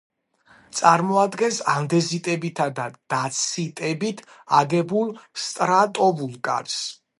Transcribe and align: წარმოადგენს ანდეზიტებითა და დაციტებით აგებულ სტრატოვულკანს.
წარმოადგენს 0.77 1.59
ანდეზიტებითა 1.73 2.67
და 2.79 2.87
დაციტებით 3.15 4.25
აგებულ 4.63 5.15
სტრატოვულკანს. 5.45 6.83